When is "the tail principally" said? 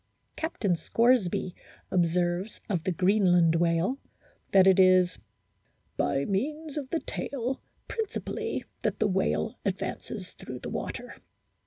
6.89-8.65